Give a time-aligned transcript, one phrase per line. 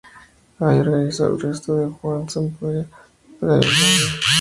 [0.57, 2.81] Ahí organizó el regreso de Juan de Zápolya
[3.35, 4.19] a Transilvania.